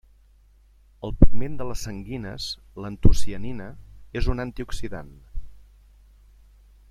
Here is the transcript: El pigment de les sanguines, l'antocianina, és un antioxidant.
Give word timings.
El 1.07 1.11
pigment 1.23 1.57
de 1.59 1.67
les 1.71 1.83
sanguines, 1.87 2.47
l'antocianina, 2.85 3.69
és 4.21 4.31
un 4.35 4.45
antioxidant. 4.45 5.15